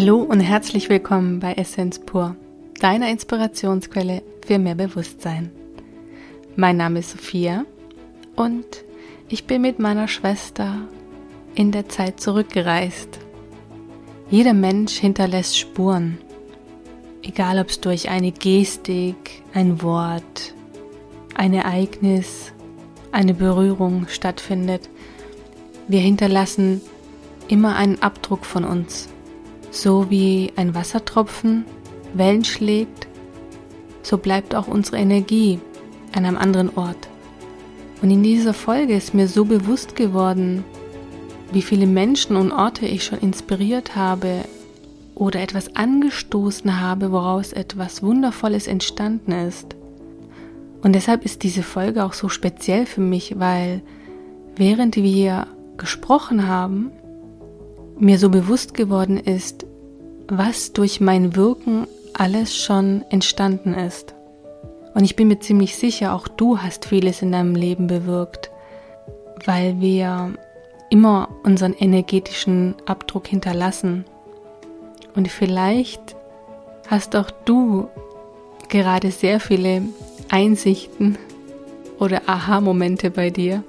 [0.00, 2.36] Hallo und herzlich willkommen bei Essenz pur,
[2.78, 5.50] deiner Inspirationsquelle für mehr Bewusstsein.
[6.54, 7.64] Mein Name ist Sophia
[8.36, 8.64] und
[9.28, 10.86] ich bin mit meiner Schwester
[11.56, 13.18] in der Zeit zurückgereist.
[14.30, 16.18] Jeder Mensch hinterlässt Spuren,
[17.22, 20.54] egal ob es durch eine Gestik, ein Wort,
[21.34, 22.52] ein Ereignis,
[23.10, 24.88] eine Berührung stattfindet.
[25.88, 26.82] Wir hinterlassen
[27.48, 29.08] immer einen Abdruck von uns
[29.70, 31.64] so wie ein Wassertropfen
[32.14, 33.06] Wellen schlägt,
[34.02, 35.60] so bleibt auch unsere Energie
[36.14, 37.08] an einem anderen Ort.
[38.00, 40.64] Und in dieser Folge ist mir so bewusst geworden,
[41.52, 44.44] wie viele Menschen und Orte ich schon inspiriert habe
[45.14, 49.74] oder etwas angestoßen habe, woraus etwas Wundervolles entstanden ist.
[50.82, 53.82] Und deshalb ist diese Folge auch so speziell für mich, weil
[54.56, 56.92] während wir gesprochen haben,
[57.98, 59.66] mir so bewusst geworden ist,
[60.28, 64.14] was durch mein Wirken alles schon entstanden ist.
[64.94, 68.50] Und ich bin mir ziemlich sicher, auch du hast vieles in deinem Leben bewirkt,
[69.44, 70.32] weil wir
[70.90, 74.04] immer unseren energetischen Abdruck hinterlassen.
[75.14, 76.16] Und vielleicht
[76.88, 77.88] hast auch du
[78.68, 79.82] gerade sehr viele
[80.30, 81.18] Einsichten
[81.98, 83.62] oder Aha-Momente bei dir,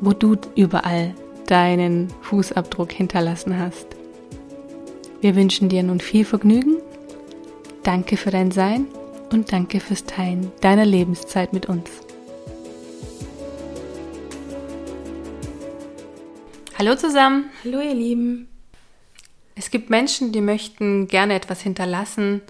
[0.00, 1.14] wo du überall
[1.46, 3.86] deinen Fußabdruck hinterlassen hast.
[5.20, 6.78] Wir wünschen dir nun viel Vergnügen.
[7.82, 8.86] Danke für dein Sein
[9.32, 11.90] und danke fürs Teilen deiner Lebenszeit mit uns.
[16.78, 17.50] Hallo zusammen.
[17.64, 18.48] Hallo ihr Lieben.
[19.54, 22.40] Es gibt Menschen, die möchten gerne etwas hinterlassen.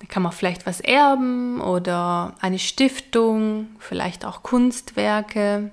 [0.00, 5.70] Da kann man vielleicht was erben oder eine Stiftung, vielleicht auch Kunstwerke.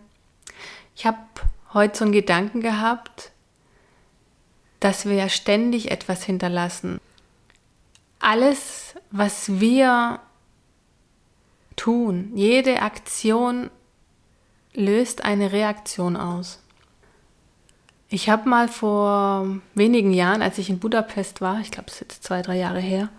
[0.96, 1.18] Ich habe
[1.74, 3.32] heute so einen Gedanken gehabt,
[4.80, 7.00] dass wir ja ständig etwas hinterlassen.
[8.20, 10.20] Alles, was wir
[11.76, 13.70] tun, jede Aktion
[14.74, 16.62] löst eine Reaktion aus.
[18.10, 22.02] Ich habe mal vor wenigen Jahren, als ich in Budapest war, ich glaube, es ist
[22.02, 23.10] jetzt zwei, drei Jahre her,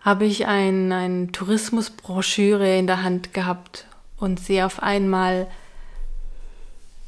[0.00, 5.48] habe ich eine ein Tourismusbroschüre in der Hand gehabt und sehe auf einmal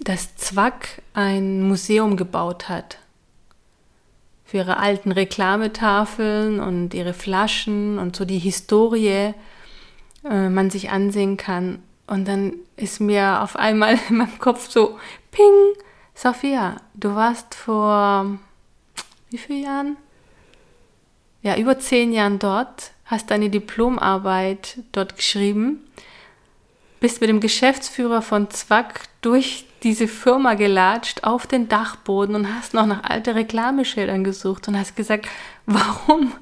[0.08, 2.96] dass Zwack ein Museum gebaut hat.
[4.46, 9.34] Für ihre alten Reklametafeln und ihre Flaschen und so die Historie
[10.24, 11.82] äh, man sich ansehen kann.
[12.06, 14.98] Und dann ist mir auf einmal in meinem Kopf so,
[15.30, 15.74] ping,
[16.14, 18.38] Sophia, du warst vor
[19.28, 19.96] wie vielen Jahren?
[21.42, 25.86] Ja, über zehn Jahren dort, hast deine Diplomarbeit dort geschrieben,
[26.98, 32.74] bist mit dem Geschäftsführer von Zwack durch diese Firma gelatscht auf den Dachboden und hast
[32.74, 35.28] noch nach alte Reklameschildern gesucht und hast gesagt,
[35.66, 36.32] warum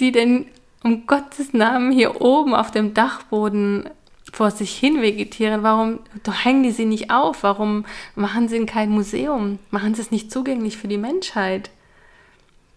[0.00, 0.46] die denn
[0.82, 3.88] um Gottes Namen hier oben auf dem Dachboden
[4.32, 6.00] vor sich hin vegetieren, warum
[6.42, 7.42] hängen die sie nicht auf?
[7.42, 9.58] Warum machen sie kein Museum?
[9.70, 11.70] Machen sie es nicht zugänglich für die Menschheit?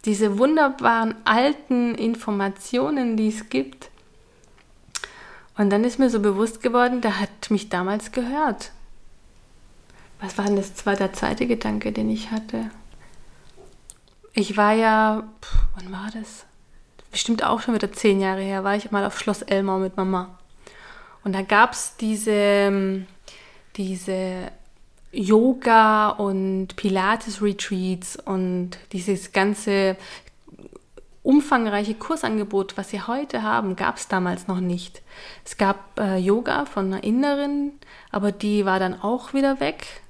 [0.03, 3.89] Diese wunderbaren alten Informationen, die es gibt.
[5.57, 8.71] Und dann ist mir so bewusst geworden, der hat mich damals gehört
[10.19, 10.73] was war denn das?
[10.73, 12.69] Das war der zweite Gedanke, den ich hatte.
[14.33, 16.45] Ich war ja, pff, wann war das?
[17.11, 20.37] Bestimmt auch schon wieder zehn Jahre her, war ich mal auf Schloss Elmau mit Mama.
[21.23, 23.05] Und da gab es diese,
[23.77, 24.51] diese
[25.11, 29.95] Yoga- und Pilates-Retreats und dieses ganze
[31.23, 35.01] umfangreiche Kursangebot, was sie heute haben, gab es damals noch nicht.
[35.43, 37.71] Es gab äh, Yoga von einer Inneren,
[38.11, 40.01] aber die war dann auch wieder weg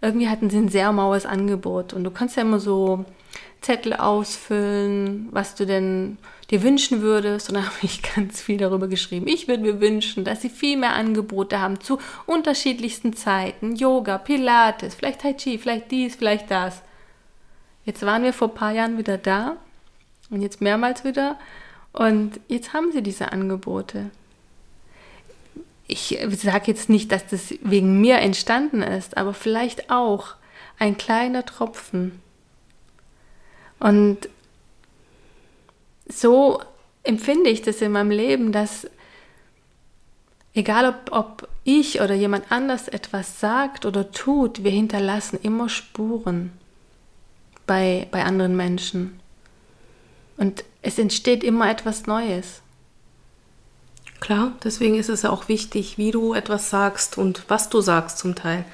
[0.00, 1.92] irgendwie hatten sie ein sehr maues Angebot.
[1.92, 3.04] Und du kannst ja immer so
[3.60, 6.18] Zettel ausfüllen, was du denn
[6.50, 7.48] dir wünschen würdest.
[7.48, 9.26] Und da habe ich ganz viel darüber geschrieben.
[9.26, 13.74] Ich würde mir wünschen, dass sie viel mehr Angebote haben zu unterschiedlichsten Zeiten.
[13.76, 16.82] Yoga, Pilates, vielleicht Tai Chi, vielleicht dies, vielleicht das.
[17.84, 19.56] Jetzt waren wir vor ein paar Jahren wieder da
[20.30, 21.38] und jetzt mehrmals wieder.
[21.92, 24.10] Und jetzt haben sie diese Angebote
[25.86, 30.34] ich sage jetzt nicht, dass das wegen mir entstanden ist, aber vielleicht auch
[30.78, 32.20] ein kleiner Tropfen.
[33.78, 34.28] Und
[36.08, 36.60] so
[37.02, 38.88] empfinde ich das in meinem Leben, dass
[40.54, 46.52] egal ob, ob ich oder jemand anders etwas sagt oder tut, wir hinterlassen immer Spuren
[47.66, 49.20] bei, bei anderen Menschen.
[50.36, 52.62] Und es entsteht immer etwas Neues.
[54.26, 58.18] Klar, deswegen ist es ja auch wichtig, wie du etwas sagst und was du sagst
[58.18, 58.64] zum Teil.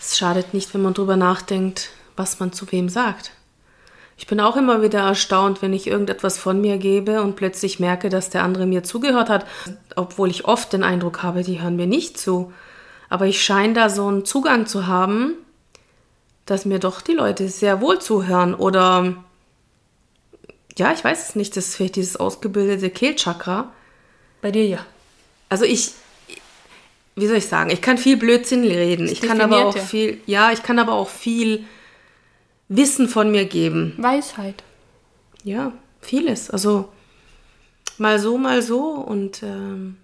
[0.00, 3.32] Es schadet nicht, wenn man darüber nachdenkt, was man zu wem sagt.
[4.16, 8.10] Ich bin auch immer wieder erstaunt, wenn ich irgendetwas von mir gebe und plötzlich merke,
[8.10, 9.44] dass der andere mir zugehört hat,
[9.96, 12.52] obwohl ich oft den Eindruck habe, die hören mir nicht zu.
[13.08, 15.32] Aber ich scheine da so einen Zugang zu haben,
[16.44, 19.16] dass mir doch die Leute sehr wohl zuhören oder
[20.78, 23.72] ja, ich weiß es nicht, das ist vielleicht dieses ausgebildete Kehlchakra.
[24.40, 24.86] Bei dir ja.
[25.48, 25.92] Also ich,
[27.14, 29.08] wie soll ich sagen, ich kann viel Blödsinn reden.
[29.08, 31.64] Ich kann aber auch viel, ja, ich kann aber auch viel
[32.68, 33.94] Wissen von mir geben.
[33.98, 34.62] Weisheit.
[35.44, 36.50] Ja, vieles.
[36.50, 36.88] Also
[37.98, 38.90] mal so, mal so.
[38.90, 39.96] Und ähm,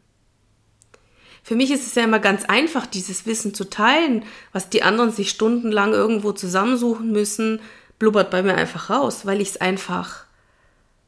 [1.42, 5.10] für mich ist es ja immer ganz einfach, dieses Wissen zu teilen, was die anderen
[5.10, 7.60] sich stundenlang irgendwo zusammensuchen müssen,
[7.98, 10.24] blubbert bei mir einfach raus, weil ich es einfach,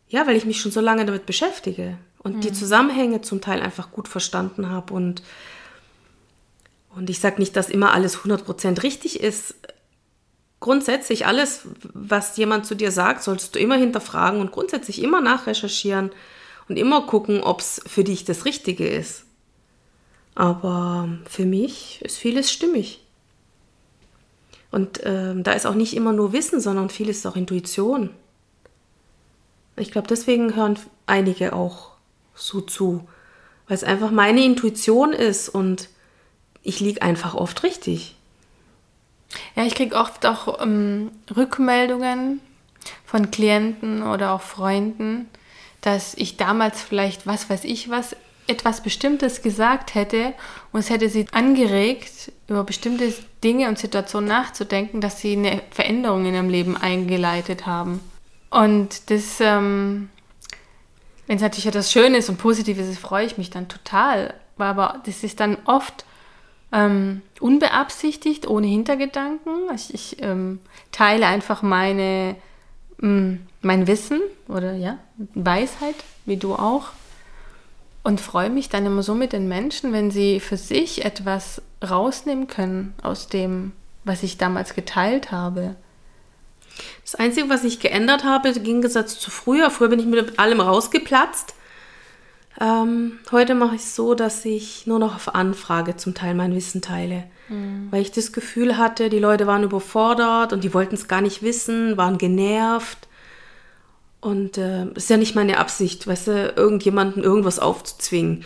[0.08, 2.40] ja, weil ich mich schon so lange damit beschäftige und mhm.
[2.40, 5.22] die Zusammenhänge zum Teil einfach gut verstanden habe und
[6.96, 9.56] und ich sage nicht, dass immer alles 100% richtig ist,
[10.60, 11.62] grundsätzlich alles,
[11.92, 16.12] was jemand zu dir sagt, solltest du immer hinterfragen und grundsätzlich immer nachrecherchieren
[16.68, 19.24] und immer gucken, ob es für dich das Richtige ist.
[20.36, 23.04] Aber für mich ist vieles stimmig.
[24.70, 28.10] Und ähm, da ist auch nicht immer nur Wissen, sondern vieles ist auch Intuition.
[29.76, 31.93] Ich glaube, deswegen hören einige auch
[32.34, 33.06] so zu,
[33.68, 35.88] weil es einfach meine Intuition ist und
[36.62, 38.16] ich liege einfach oft richtig.
[39.56, 42.40] Ja, ich kriege oft auch ähm, Rückmeldungen
[43.04, 45.28] von Klienten oder auch Freunden,
[45.80, 48.16] dass ich damals vielleicht, was weiß ich was,
[48.46, 50.34] etwas Bestimmtes gesagt hätte
[50.72, 56.26] und es hätte sie angeregt, über bestimmte Dinge und Situationen nachzudenken, dass sie eine Veränderung
[56.26, 58.00] in ihrem Leben eingeleitet haben.
[58.50, 60.10] Und das, ähm,
[61.26, 64.34] wenn es natürlich etwas Schönes und Positives ist, freue ich mich dann total.
[64.58, 66.04] Aber das ist dann oft
[66.72, 69.52] ähm, unbeabsichtigt, ohne Hintergedanken.
[69.74, 70.60] Ich, ich ähm,
[70.92, 72.36] teile einfach meine,
[72.98, 74.98] mh, mm, mein Wissen oder ja,
[75.34, 76.88] Weisheit, wie du auch.
[78.02, 82.48] Und freue mich dann immer so mit den Menschen, wenn sie für sich etwas rausnehmen
[82.48, 83.72] können aus dem,
[84.04, 85.76] was ich damals geteilt habe.
[87.02, 90.60] Das Einzige, was ich geändert habe, im Gegensatz zu früher, früher bin ich mit allem
[90.60, 91.54] rausgeplatzt.
[92.60, 96.54] Ähm, heute mache ich es so, dass ich nur noch auf Anfrage zum Teil mein
[96.54, 97.24] Wissen teile.
[97.48, 97.88] Mhm.
[97.90, 101.42] Weil ich das Gefühl hatte, die Leute waren überfordert und die wollten es gar nicht
[101.42, 103.08] wissen, waren genervt.
[104.20, 108.44] Und äh, ist ja nicht meine Absicht, weißt du, irgendjemanden irgendwas aufzuzwingen.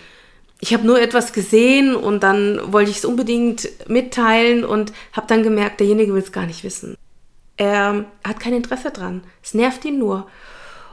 [0.60, 5.44] Ich habe nur etwas gesehen und dann wollte ich es unbedingt mitteilen und habe dann
[5.44, 6.96] gemerkt, derjenige will es gar nicht wissen.
[7.58, 9.22] Er hat kein Interesse dran.
[9.42, 10.26] Es nervt ihn nur.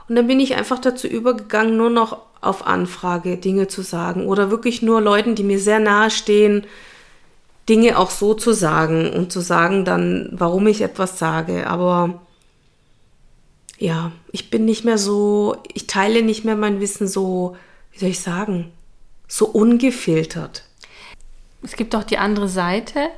[0.08, 4.50] Und dann bin ich einfach dazu übergegangen, nur noch auf Anfrage Dinge zu sagen oder
[4.50, 6.66] wirklich nur Leuten, die mir sehr nahe stehen,
[7.68, 11.66] Dinge auch so zu sagen und zu sagen dann, warum ich etwas sage.
[11.66, 12.20] Aber
[13.78, 17.56] ja, ich bin nicht mehr so, ich teile nicht mehr mein Wissen so,
[17.92, 18.70] wie soll ich sagen,
[19.26, 20.64] so ungefiltert.
[21.62, 23.08] Es gibt auch die andere Seite.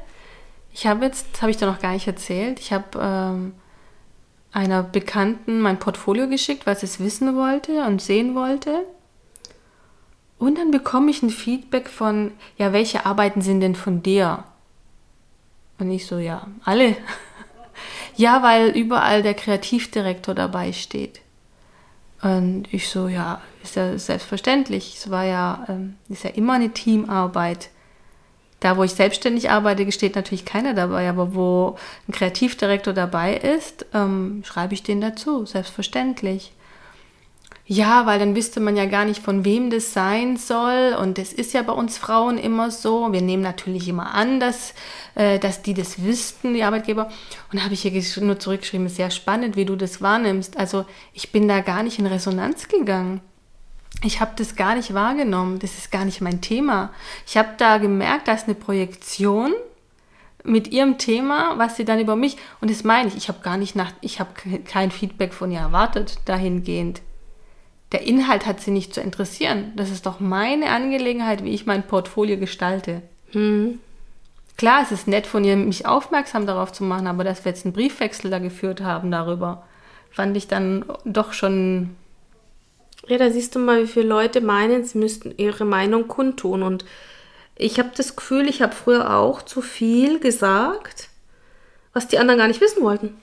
[0.78, 3.54] Ich habe jetzt, habe ich da noch gar nicht erzählt, ich habe ähm,
[4.52, 8.84] einer Bekannten mein Portfolio geschickt, weil sie es wissen wollte und sehen wollte.
[10.38, 14.44] Und dann bekomme ich ein Feedback von, ja, welche Arbeiten sind denn von dir?
[15.80, 16.96] Und ich so, ja, alle.
[18.16, 21.22] ja, weil überall der Kreativdirektor dabei steht.
[22.22, 24.94] Und ich so, ja, ist ja selbstverständlich.
[24.96, 27.70] Es war ja, ähm, ist ja immer eine Teamarbeit.
[28.60, 31.76] Da, wo ich selbstständig arbeite, steht natürlich keiner dabei, aber wo
[32.08, 36.52] ein Kreativdirektor dabei ist, ähm, schreibe ich den dazu, selbstverständlich.
[37.70, 40.96] Ja, weil dann wüsste man ja gar nicht, von wem das sein soll.
[40.98, 43.12] Und das ist ja bei uns Frauen immer so.
[43.12, 44.72] Wir nehmen natürlich immer an, dass,
[45.14, 47.10] äh, dass die das wüssten, die Arbeitgeber.
[47.52, 50.56] Und da habe ich hier nur zurückgeschrieben, sehr spannend, wie du das wahrnimmst.
[50.56, 53.20] Also ich bin da gar nicht in Resonanz gegangen.
[54.02, 55.58] Ich habe das gar nicht wahrgenommen.
[55.58, 56.90] Das ist gar nicht mein Thema.
[57.26, 59.52] Ich habe da gemerkt, da ist eine Projektion
[60.44, 63.56] mit ihrem Thema, was sie dann über mich, und das meine ich, ich habe gar
[63.56, 64.30] nicht nach, ich habe
[64.64, 67.02] kein Feedback von ihr erwartet dahingehend
[67.92, 69.72] der Inhalt hat sie nicht zu interessieren.
[69.76, 73.02] Das ist doch meine Angelegenheit, wie ich mein Portfolio gestalte.
[73.30, 73.80] Hm.
[74.56, 77.64] Klar, es ist nett von ihr, mich aufmerksam darauf zu machen, aber dass wir jetzt
[77.64, 79.64] einen Briefwechsel da geführt haben darüber,
[80.10, 81.96] fand ich dann doch schon.
[83.08, 86.62] Ja, da siehst du mal, wie viele Leute meinen, sie müssten ihre Meinung kundtun.
[86.62, 86.84] Und
[87.56, 91.08] ich habe das Gefühl, ich habe früher auch zu viel gesagt,
[91.92, 93.16] was die anderen gar nicht wissen wollten.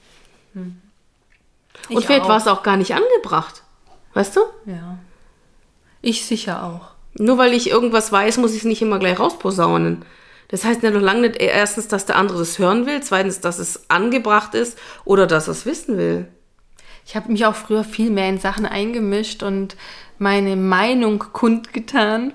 [0.53, 0.81] Hm.
[1.89, 3.61] Und vielleicht war es auch gar nicht angebracht.
[4.13, 4.41] Weißt du?
[4.65, 4.97] Ja.
[6.01, 6.95] Ich sicher auch.
[7.13, 10.03] Nur weil ich irgendwas weiß, muss ich es nicht immer gleich rausposaunen.
[10.47, 13.59] Das heißt ja noch lange nicht erstens, dass der andere das hören will, zweitens, dass
[13.59, 16.27] es angebracht ist oder dass er es wissen will.
[17.05, 19.75] Ich habe mich auch früher viel mehr in Sachen eingemischt und
[20.17, 22.33] meine Meinung kundgetan.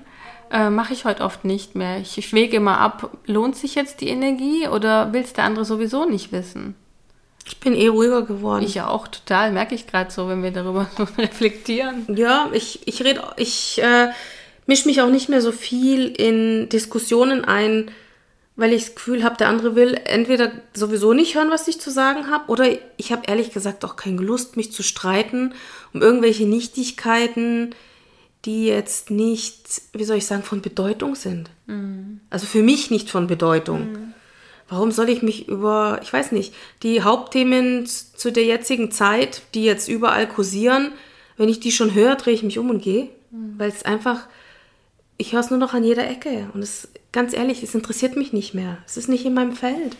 [0.49, 1.99] Äh, Mache ich heute oft nicht mehr.
[1.99, 5.65] Ich, ich wege immer ab, lohnt sich jetzt die Energie oder will es der andere
[5.65, 6.75] sowieso nicht wissen?
[7.45, 8.63] Ich bin eh ruhiger geworden.
[8.63, 10.87] Ich ja auch total, merke ich gerade so, wenn wir darüber
[11.17, 12.05] reflektieren.
[12.15, 14.09] Ja, ich, ich rede, ich äh,
[14.67, 17.91] mische mich auch nicht mehr so viel in Diskussionen ein,
[18.55, 21.89] weil ich das Gefühl habe, der andere will entweder sowieso nicht hören, was ich zu
[21.89, 22.67] sagen habe, oder
[22.97, 25.53] ich habe ehrlich gesagt auch keine Lust, mich zu streiten
[25.93, 27.75] um irgendwelche Nichtigkeiten,
[28.45, 31.49] die jetzt nicht, wie soll ich sagen, von Bedeutung sind.
[32.29, 34.13] Also für mich nicht von Bedeutung.
[34.69, 39.65] Warum soll ich mich über, ich weiß nicht, die Hauptthemen zu der jetzigen Zeit, die
[39.65, 40.93] jetzt überall kursieren,
[41.37, 43.09] wenn ich die schon höre, drehe ich mich um und gehe,
[43.57, 44.27] weil es einfach,
[45.17, 48.33] ich höre es nur noch an jeder Ecke und es, ganz ehrlich, es interessiert mich
[48.33, 48.77] nicht mehr.
[48.85, 49.95] Es ist nicht in meinem Feld.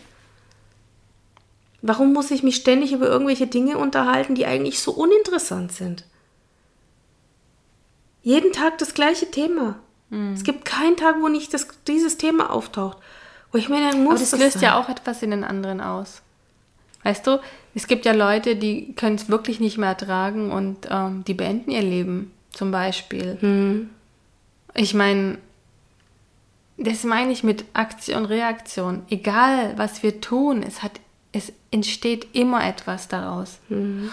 [1.82, 6.04] Warum muss ich mich ständig über irgendwelche Dinge unterhalten, die eigentlich so uninteressant sind?
[8.22, 9.78] Jeden Tag das gleiche Thema.
[10.34, 12.98] Es gibt keinen Tag, wo nicht das, dieses Thema auftaucht.
[13.50, 16.20] Wo ich mir dann muss Aber das löst ja auch etwas in den anderen aus.
[17.02, 17.40] Weißt du,
[17.74, 21.70] es gibt ja Leute, die können es wirklich nicht mehr ertragen und ähm, die beenden
[21.70, 23.38] ihr Leben, zum Beispiel.
[24.74, 25.38] Ich meine,
[26.76, 29.02] das meine ich mit Aktion, Reaktion.
[29.10, 30.92] Egal, was wir tun, es, hat,
[31.32, 33.58] es entsteht immer etwas daraus.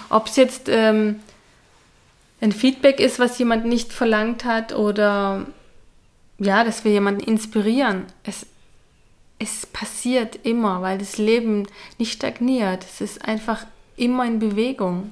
[0.10, 1.20] Ob es jetzt ähm,
[2.42, 5.46] ein Feedback ist, was jemand nicht verlangt hat oder
[6.38, 8.06] ja, dass wir jemanden inspirieren.
[8.24, 8.46] Es,
[9.40, 12.84] es passiert immer, weil das Leben nicht stagniert.
[12.84, 13.66] Es ist einfach
[13.98, 15.12] immer in Bewegung.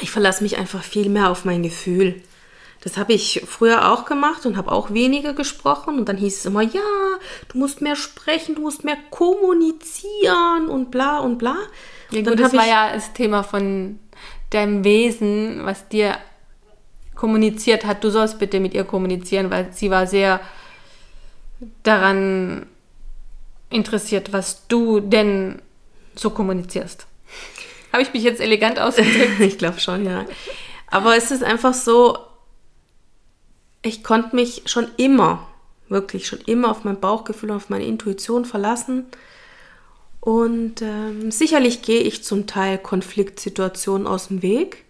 [0.00, 2.22] ich verlasse mich einfach viel mehr auf mein Gefühl.
[2.82, 5.98] Das habe ich früher auch gemacht und habe auch weniger gesprochen.
[5.98, 6.80] Und dann hieß es immer, ja,
[7.48, 11.56] du musst mehr sprechen, du musst mehr kommunizieren und bla und bla.
[12.10, 14.00] Ja, Und gut, das war ja das Thema von
[14.50, 16.18] deinem Wesen, was dir
[17.14, 18.02] kommuniziert hat.
[18.02, 20.40] Du sollst bitte mit ihr kommunizieren, weil sie war sehr
[21.84, 22.66] daran
[23.70, 25.62] interessiert, was du denn
[26.16, 27.06] so kommunizierst.
[27.92, 29.34] Habe ich mich jetzt elegant ausgedrückt?
[29.38, 30.26] ich glaube schon, ja.
[30.88, 32.18] Aber es ist einfach so,
[33.82, 35.46] ich konnte mich schon immer,
[35.88, 39.06] wirklich schon immer auf mein Bauchgefühl und auf meine Intuition verlassen.
[40.20, 44.84] Und ähm, sicherlich gehe ich zum Teil Konfliktsituationen aus dem Weg.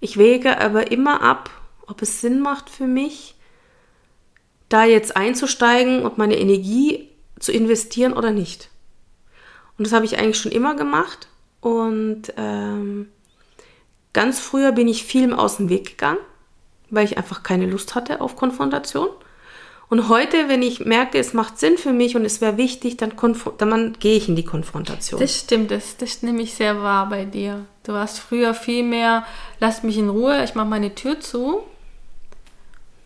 [0.00, 1.50] Ich wäge aber immer ab,
[1.86, 3.34] ob es Sinn macht für mich,
[4.68, 8.70] da jetzt einzusteigen und meine Energie zu investieren oder nicht.
[9.76, 11.28] Und das habe ich eigentlich schon immer gemacht.
[11.60, 13.08] Und ähm,
[14.12, 16.18] ganz früher bin ich viel aus dem Weg gegangen,
[16.92, 19.08] weil ich einfach keine Lust hatte auf Konfrontation.
[19.88, 23.12] Und heute, wenn ich merke, es macht Sinn für mich und es wäre wichtig, dann,
[23.58, 25.20] dann gehe ich in die Konfrontation.
[25.20, 27.66] Das stimmt, das, das nehme ich sehr wahr bei dir.
[27.82, 29.26] Du warst früher viel mehr,
[29.60, 31.62] lass mich in Ruhe, ich mache meine Tür zu.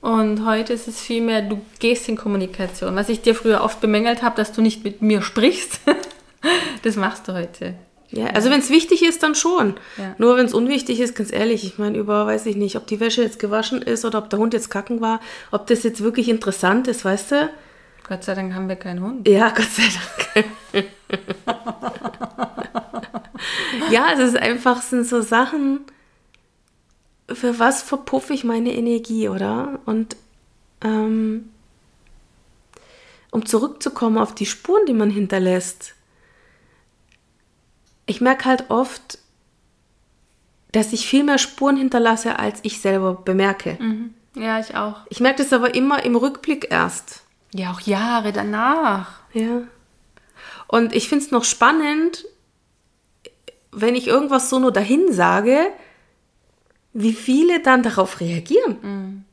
[0.00, 2.94] Und heute ist es viel mehr, du gehst in Kommunikation.
[2.94, 5.80] Was ich dir früher oft bemängelt habe, dass du nicht mit mir sprichst,
[6.82, 7.74] das machst du heute.
[8.16, 9.74] Ja, also wenn es wichtig ist, dann schon.
[9.98, 10.14] Ja.
[10.16, 12.98] Nur wenn es unwichtig ist, ganz ehrlich, ich meine, über, weiß ich nicht, ob die
[12.98, 15.20] Wäsche jetzt gewaschen ist oder ob der Hund jetzt kacken war,
[15.50, 17.50] ob das jetzt wirklich interessant ist, weißt du?
[18.08, 19.28] Gott sei Dank haben wir keinen Hund.
[19.28, 19.82] Ja, Gott sei
[20.72, 20.86] Dank.
[23.90, 25.80] ja, es ist einfach, sind so Sachen,
[27.28, 29.80] für was verpuffe ich meine Energie, oder?
[29.84, 30.16] Und
[30.82, 31.50] ähm,
[33.30, 35.94] um zurückzukommen auf die Spuren, die man hinterlässt,
[38.06, 39.18] ich merke halt oft,
[40.72, 43.78] dass ich viel mehr Spuren hinterlasse, als ich selber bemerke.
[44.34, 45.00] Ja, ich auch.
[45.08, 47.22] Ich merke das aber immer im Rückblick erst.
[47.52, 49.20] Ja, auch Jahre danach.
[49.32, 49.62] Ja.
[50.68, 52.26] Und ich finde es noch spannend,
[53.72, 55.58] wenn ich irgendwas so nur dahin sage,
[56.92, 59.24] wie viele dann darauf reagieren.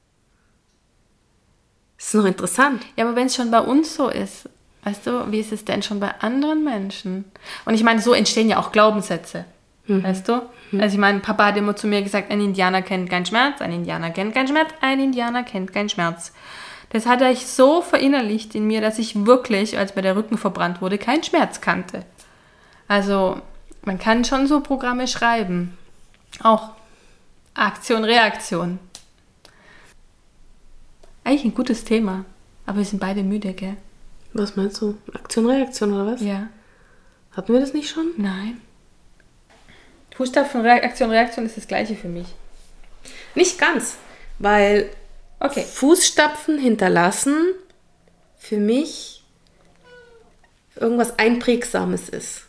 [1.98, 2.86] Das ist noch interessant.
[2.96, 4.50] Ja, aber wenn es schon bei uns so ist,
[4.84, 7.26] weißt du, wie ist es denn schon bei anderen Menschen?
[7.66, 9.46] Und ich meine, so entstehen ja auch Glaubenssätze.
[9.86, 10.42] Weißt du?
[10.80, 13.74] Also ich meine, Papa hat immer zu mir gesagt, ein Indianer kennt keinen Schmerz, ein
[13.74, 16.32] Indianer kennt keinen Schmerz, ein Indianer kennt keinen Schmerz.
[16.90, 20.82] Das hat er so verinnerlicht in mir, dass ich wirklich, als mir der Rücken verbrannt
[20.82, 22.06] wurde, keinen Schmerz kannte.
[22.88, 23.42] Also
[23.84, 25.78] man kann schon so Programme schreiben.
[26.42, 26.70] Auch
[27.54, 28.80] Aktion, Reaktion.
[31.24, 32.26] Eigentlich ein gutes Thema.
[32.66, 33.76] Aber wir sind beide müde, gell?
[34.34, 34.98] Was meinst du?
[35.14, 36.22] Aktion, Reaktion oder was?
[36.22, 36.48] Ja.
[37.32, 38.12] Hatten wir das nicht schon?
[38.18, 38.62] Nein.
[40.16, 42.28] Fußstapfen, Reaktion, Reaktion ist das gleiche für mich.
[43.36, 43.98] Nicht ganz,
[44.40, 44.90] weil
[45.44, 45.64] Okay.
[45.64, 47.36] Fußstapfen hinterlassen
[48.38, 49.24] für mich
[50.76, 52.44] irgendwas Einprägsames ist.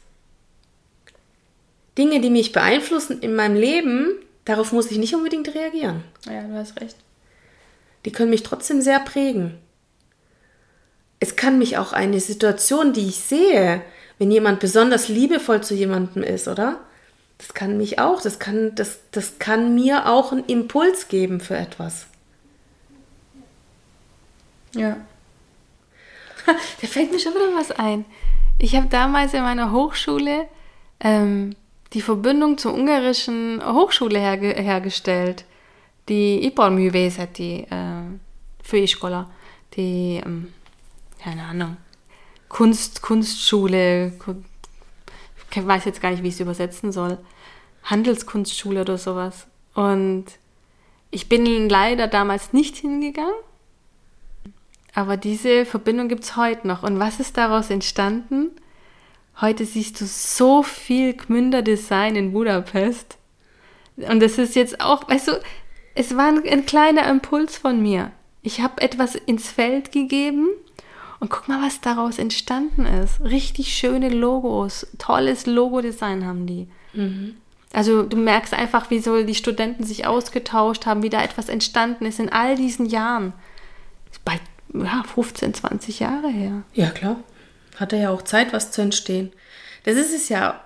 [1.99, 4.15] Dinge, die mich beeinflussen in meinem Leben,
[4.45, 6.05] darauf muss ich nicht unbedingt reagieren.
[6.27, 6.97] Ja, du hast recht.
[8.05, 9.59] Die können mich trotzdem sehr prägen.
[11.25, 13.81] Es kann mich auch eine Situation, die ich sehe,
[14.19, 16.81] wenn jemand besonders liebevoll zu jemandem ist, oder?
[17.39, 21.57] Das kann mich auch, das kann, das, das kann mir auch einen Impuls geben für
[21.57, 22.09] etwas.
[24.75, 24.99] Ja.
[26.83, 28.05] da fällt mir schon wieder was ein.
[28.59, 30.47] Ich habe damals in meiner Hochschule
[31.01, 31.57] ähm,
[31.95, 35.47] die Verbindung zur ungarischen Hochschule herge hergestellt.
[36.11, 38.21] Die Iparművészeti äh,
[38.63, 39.31] Főiskola,
[39.75, 40.53] die, ähm,
[41.25, 41.79] keine Ahnung,
[42.51, 44.13] Kunst, Kunstschule,
[45.51, 47.17] ich weiß jetzt gar nicht, wie ich es übersetzen soll,
[47.85, 49.47] Handelskunstschule oder sowas.
[49.73, 50.27] Und
[51.11, 53.33] ich bin leider damals nicht hingegangen,
[54.95, 56.83] aber diese Verbindung gibt es heute noch.
[56.83, 58.51] Und was ist daraus entstanden?
[59.41, 63.17] Heute siehst du so viel Gmünder-Design in Budapest.
[63.97, 65.41] Und das ist jetzt auch, weißt du,
[65.95, 68.13] es war ein, ein kleiner Impuls von mir.
[68.43, 70.49] Ich habe etwas ins Feld gegeben
[71.25, 73.19] und guck mal, was daraus entstanden ist.
[73.23, 76.69] Richtig schöne Logos, tolles Logo-Design haben die.
[76.93, 77.37] Mhm.
[77.73, 82.05] Also du merkst einfach, wie so die Studenten sich ausgetauscht haben, wie da etwas entstanden
[82.05, 83.33] ist in all diesen Jahren.
[84.27, 84.43] Bald
[84.75, 86.63] ja, 15, 20 Jahre her.
[86.75, 87.17] Ja, klar.
[87.77, 89.33] Hatte ja auch Zeit, was zu entstehen.
[89.85, 90.63] Das ist es ja.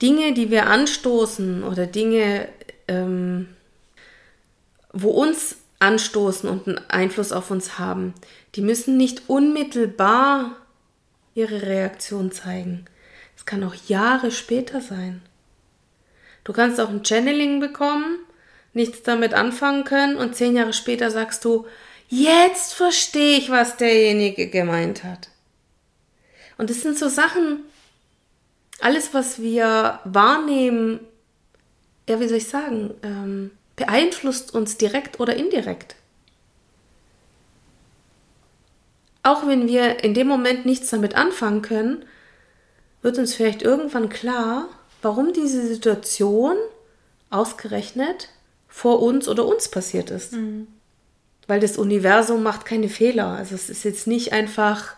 [0.00, 2.48] Dinge, die wir anstoßen oder Dinge,
[2.86, 3.48] ähm,
[4.92, 8.14] wo uns anstoßen und einen Einfluss auf uns haben,
[8.54, 10.56] die müssen nicht unmittelbar
[11.34, 12.86] ihre Reaktion zeigen.
[13.36, 15.22] Es kann auch Jahre später sein.
[16.44, 18.18] Du kannst auch ein Channeling bekommen,
[18.72, 21.66] nichts damit anfangen können und zehn Jahre später sagst du,
[22.08, 25.28] jetzt verstehe ich, was derjenige gemeint hat.
[26.56, 27.60] Und das sind so Sachen,
[28.80, 31.00] alles, was wir wahrnehmen,
[32.08, 35.96] ja, wie soll ich sagen, ähm, beeinflusst uns direkt oder indirekt.
[39.22, 42.04] Auch wenn wir in dem Moment nichts damit anfangen können,
[43.02, 44.68] wird uns vielleicht irgendwann klar,
[45.00, 46.56] warum diese Situation
[47.30, 48.28] ausgerechnet
[48.68, 50.32] vor uns oder uns passiert ist.
[50.32, 50.66] Mhm.
[51.46, 53.28] Weil das Universum macht keine Fehler.
[53.28, 54.94] Also es ist jetzt nicht einfach,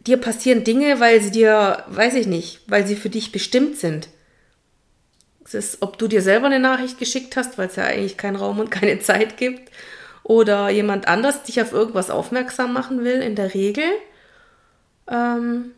[0.00, 4.08] dir passieren Dinge, weil sie dir, weiß ich nicht, weil sie für dich bestimmt sind.
[5.44, 8.36] Es ist, ob du dir selber eine Nachricht geschickt hast, weil es ja eigentlich keinen
[8.36, 9.70] Raum und keine Zeit gibt,
[10.24, 13.84] oder jemand anders dich auf irgendwas aufmerksam machen will, in der Regel
[15.08, 15.72] ähm,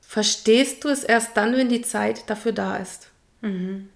[0.00, 3.08] verstehst du es erst dann, wenn die Zeit dafür da ist.
[3.40, 3.88] Mhm.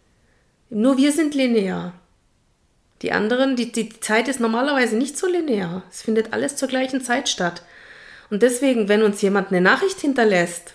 [0.70, 1.94] Nur wir sind linear.
[3.02, 5.82] Die anderen, die, die Zeit ist normalerweise nicht so linear.
[5.90, 7.62] Es findet alles zur gleichen Zeit statt.
[8.30, 10.74] Und deswegen, wenn uns jemand eine Nachricht hinterlässt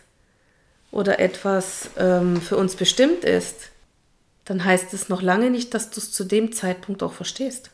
[0.91, 3.71] oder etwas ähm, für uns bestimmt ist,
[4.47, 7.69] dann heißt es noch lange nicht, dass du es zu dem Zeitpunkt auch verstehst.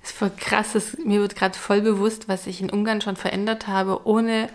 [0.00, 0.72] Das ist voll krass.
[0.72, 4.48] Das, mir wird gerade voll bewusst, was ich in Ungarn schon verändert habe, ohne,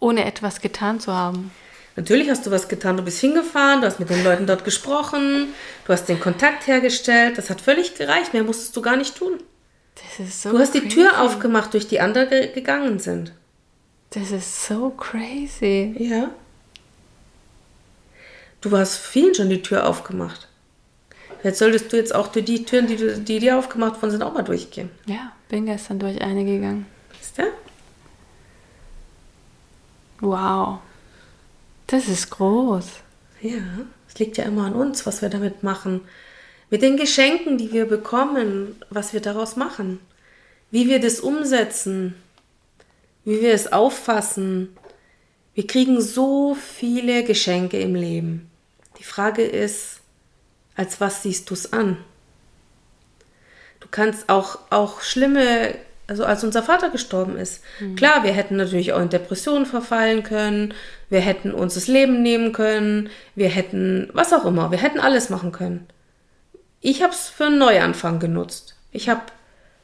[0.00, 1.52] ohne etwas getan zu haben.
[1.94, 2.96] Natürlich hast du was getan.
[2.96, 5.48] Du bist hingefahren, du hast mit den Leuten dort gesprochen,
[5.86, 7.38] du hast den Kontakt hergestellt.
[7.38, 8.32] Das hat völlig gereicht.
[8.32, 9.34] Mehr musstest du gar nicht tun.
[9.94, 10.88] Das ist so du hast crazy.
[10.88, 13.32] die Tür aufgemacht, durch die andere gegangen sind.
[14.10, 15.94] Das ist so crazy.
[15.98, 16.30] Ja.
[18.60, 20.48] Du hast vielen schon die Tür aufgemacht.
[21.42, 24.34] Jetzt solltest du jetzt auch durch die Türen, die, die dir aufgemacht worden sind, auch
[24.34, 24.90] mal durchgehen.
[25.06, 26.86] Ja, bin gestern durch eine gegangen.
[27.20, 27.52] Ist der?
[30.20, 30.78] Wow.
[31.86, 32.86] Das ist groß.
[33.42, 33.62] Ja,
[34.08, 36.00] es liegt ja immer an uns, was wir damit machen.
[36.70, 40.00] Mit den Geschenken, die wir bekommen, was wir daraus machen.
[40.70, 42.14] Wie wir das umsetzen.
[43.24, 44.76] Wie wir es auffassen.
[45.56, 48.50] Wir kriegen so viele Geschenke im Leben.
[48.98, 50.00] Die Frage ist,
[50.76, 51.96] als was siehst du es an?
[53.80, 55.74] Du kannst auch, auch schlimme,
[56.08, 57.96] also als unser Vater gestorben ist, mhm.
[57.96, 60.74] klar, wir hätten natürlich auch in Depressionen verfallen können,
[61.08, 65.30] wir hätten uns das Leben nehmen können, wir hätten was auch immer, wir hätten alles
[65.30, 65.86] machen können.
[66.82, 68.76] Ich habe es für einen Neuanfang genutzt.
[68.92, 69.22] Ich habe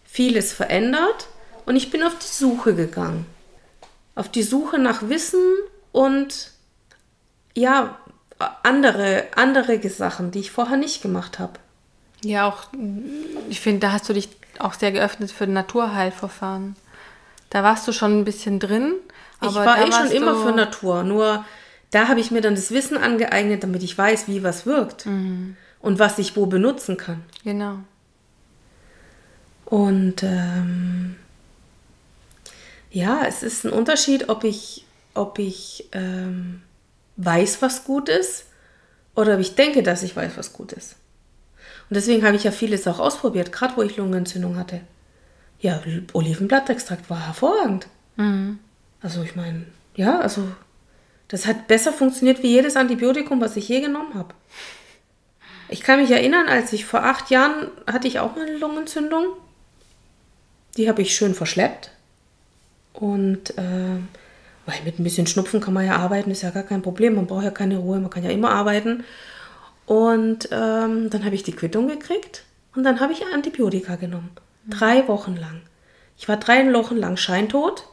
[0.04, 1.28] vieles verändert
[1.64, 3.24] und ich bin auf die Suche gegangen.
[4.14, 5.42] Auf die Suche nach Wissen
[5.92, 6.50] und
[7.54, 7.96] ja,
[8.62, 11.54] andere, andere Sachen, die ich vorher nicht gemacht habe.
[12.24, 12.68] Ja, auch,
[13.48, 16.76] ich finde, da hast du dich auch sehr geöffnet für Naturheilverfahren.
[17.50, 18.94] Da warst du schon ein bisschen drin.
[19.42, 21.44] ich war eh schon immer für Natur, nur
[21.90, 25.56] da habe ich mir dann das Wissen angeeignet, damit ich weiß, wie was wirkt mhm.
[25.80, 27.22] und was ich wo benutzen kann.
[27.44, 27.78] Genau.
[29.66, 31.16] Und ähm,
[32.92, 36.62] ja, es ist ein Unterschied, ob ich, ob ich ähm,
[37.16, 38.44] weiß, was gut ist
[39.14, 40.96] oder ob ich denke, dass ich weiß, was gut ist.
[41.88, 44.80] Und deswegen habe ich ja vieles auch ausprobiert, gerade wo ich Lungenentzündung hatte.
[45.60, 47.86] Ja, Olivenblattextrakt war hervorragend.
[48.16, 48.58] Mhm.
[49.00, 50.46] Also ich meine, ja, also
[51.28, 54.34] das hat besser funktioniert wie jedes Antibiotikum, was ich je genommen habe.
[55.68, 59.24] Ich kann mich erinnern, als ich vor acht Jahren hatte ich auch mal eine Lungenentzündung.
[60.76, 61.90] Die habe ich schön verschleppt.
[62.92, 63.98] Und äh,
[64.66, 67.14] weil mit ein bisschen Schnupfen kann man ja arbeiten, ist ja gar kein Problem.
[67.14, 69.04] Man braucht ja keine Ruhe, man kann ja immer arbeiten.
[69.86, 74.30] Und ähm, dann habe ich die Quittung gekriegt und dann habe ich Antibiotika genommen.
[74.68, 75.62] Drei Wochen lang.
[76.16, 77.88] Ich war drei Wochen lang scheintot,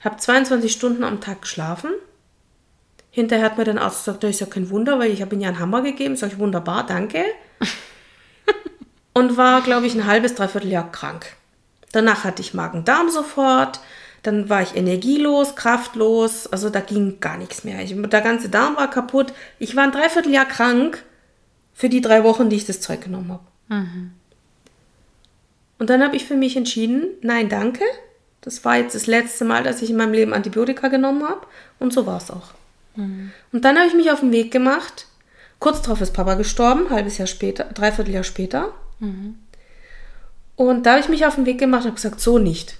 [0.00, 1.90] habe 22 Stunden am Tag geschlafen.
[3.10, 5.40] Hinterher hat mir der Arzt gesagt, das ist ja kein Wunder, weil ich habe ihm
[5.40, 6.14] ja einen Hammer gegeben.
[6.14, 7.24] Sag ich, wunderbar, danke.
[9.12, 11.34] und war, glaube ich, ein halbes, dreiviertel Jahr krank.
[11.90, 13.80] Danach hatte ich Magen-Darm sofort.
[14.22, 16.46] Dann war ich energielos, kraftlos.
[16.46, 17.82] Also da ging gar nichts mehr.
[17.82, 19.32] Ich, der ganze Darm war kaputt.
[19.58, 21.04] Ich war ein Dreivierteljahr krank
[21.72, 23.44] für die drei Wochen, die ich das Zeug genommen habe.
[25.78, 27.84] Und dann habe ich für mich entschieden, nein, danke.
[28.40, 31.46] Das war jetzt das letzte Mal, dass ich in meinem Leben Antibiotika genommen habe.
[31.78, 32.50] Und so war es auch.
[33.52, 35.06] Und dann habe ich mich auf den Weg gemacht.
[35.60, 38.72] Kurz darauf ist Papa gestorben, halbes Jahr später, dreiviertel Jahr später.
[40.56, 42.76] Und da habe ich mich auf den Weg gemacht und habe gesagt, so nicht.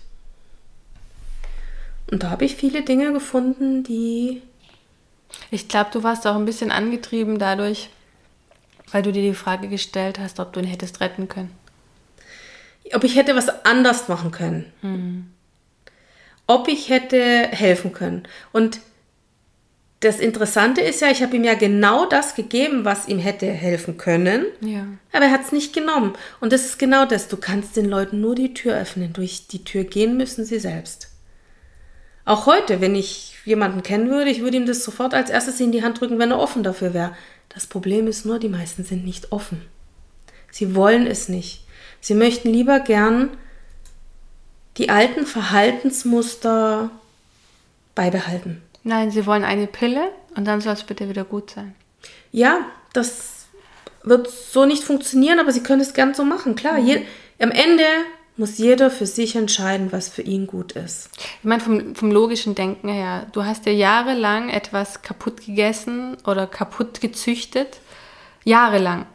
[2.10, 4.42] Und da habe ich viele Dinge gefunden, die.
[5.50, 7.90] Ich glaube, du warst auch ein bisschen angetrieben dadurch,
[8.90, 11.50] weil du dir die Frage gestellt hast, ob du ihn hättest retten können.
[12.94, 15.34] Ob ich hätte was anders machen können.
[16.46, 18.26] Ob ich hätte helfen können.
[18.52, 18.80] Und
[20.00, 23.98] das Interessante ist ja, ich habe ihm ja genau das gegeben, was ihm hätte helfen
[23.98, 24.46] können.
[24.60, 24.86] Ja.
[25.12, 26.14] Aber er hat es nicht genommen.
[26.40, 27.28] Und das ist genau das.
[27.28, 29.12] Du kannst den Leuten nur die Tür öffnen.
[29.12, 31.07] Durch die Tür gehen müssen sie selbst.
[32.28, 35.72] Auch heute, wenn ich jemanden kennen würde, ich würde ihm das sofort als erstes in
[35.72, 37.16] die Hand drücken, wenn er offen dafür wäre.
[37.48, 39.62] Das Problem ist nur, die meisten sind nicht offen.
[40.50, 41.64] Sie wollen es nicht.
[42.02, 43.30] Sie möchten lieber gern
[44.76, 46.90] die alten Verhaltensmuster
[47.94, 48.60] beibehalten.
[48.84, 51.74] Nein, sie wollen eine Pille und dann soll es bitte wieder gut sein.
[52.30, 52.60] Ja,
[52.92, 53.46] das
[54.02, 56.56] wird so nicht funktionieren, aber sie können es gern so machen.
[56.56, 57.00] Klar, je,
[57.38, 57.84] am Ende
[58.38, 61.10] muss jeder für sich entscheiden, was für ihn gut ist.
[61.16, 66.46] Ich meine, vom, vom logischen Denken her, du hast ja jahrelang etwas kaputt gegessen oder
[66.46, 67.80] kaputt gezüchtet.
[68.44, 69.06] Jahrelang.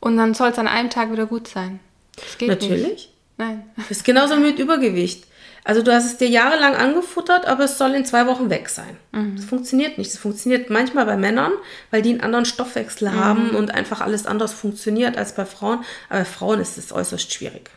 [0.00, 1.80] Und dann soll es an einem Tag wieder gut sein.
[2.16, 2.62] Das geht nicht.
[2.62, 3.12] Natürlich.
[3.36, 3.64] Nein.
[3.76, 5.26] Das ist genauso mit Übergewicht.
[5.64, 8.98] Also du hast es dir jahrelang angefuttert, aber es soll in zwei Wochen weg sein.
[9.34, 10.12] Das funktioniert nicht.
[10.12, 11.52] Das funktioniert manchmal bei Männern,
[11.90, 15.78] weil die einen anderen Stoffwechsel haben und einfach alles anders funktioniert als bei Frauen.
[16.10, 17.70] Aber bei Frauen ist es äußerst schwierig.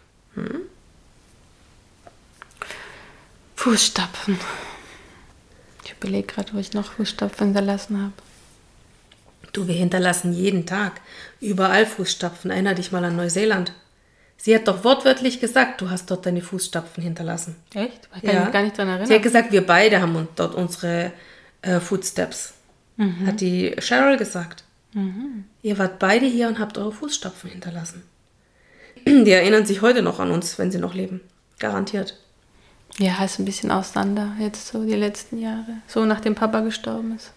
[3.68, 4.40] Fußstapfen.
[5.84, 8.14] Ich überlege gerade, wo ich noch Fußstapfen hinterlassen habe.
[9.52, 11.02] Du, wir hinterlassen jeden Tag
[11.42, 12.50] überall Fußstapfen.
[12.50, 13.74] Erinner dich mal an Neuseeland.
[14.38, 17.58] Sie hat doch wortwörtlich gesagt, du hast dort deine Fußstapfen hinterlassen.
[17.74, 18.08] Echt?
[18.16, 19.06] Ich kann mich gar nicht dran erinnern.
[19.06, 21.12] Sie hat gesagt, wir beide haben dort unsere
[21.62, 22.54] äh, Footsteps.
[23.26, 24.64] Hat die Cheryl gesagt.
[25.62, 28.04] Ihr wart beide hier und habt eure Fußstapfen hinterlassen.
[29.06, 31.20] Die erinnern sich heute noch an uns, wenn sie noch leben.
[31.60, 32.18] Garantiert.
[33.00, 35.82] Ja, ist ein bisschen auseinander jetzt so die letzten Jahre.
[35.88, 37.32] So nachdem Papa gestorben ist.